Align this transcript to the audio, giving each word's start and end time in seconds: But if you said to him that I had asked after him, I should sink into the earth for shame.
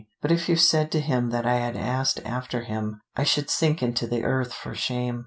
But 0.19 0.31
if 0.31 0.49
you 0.49 0.55
said 0.55 0.91
to 0.93 0.99
him 0.99 1.29
that 1.29 1.45
I 1.45 1.57
had 1.57 1.77
asked 1.77 2.21
after 2.25 2.61
him, 2.63 3.01
I 3.15 3.23
should 3.23 3.51
sink 3.51 3.83
into 3.83 4.07
the 4.07 4.23
earth 4.23 4.51
for 4.51 4.73
shame. 4.73 5.19